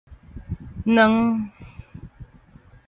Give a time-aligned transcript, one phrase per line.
[0.83, 1.45] 卵